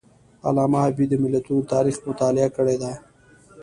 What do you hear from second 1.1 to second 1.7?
ملتونو د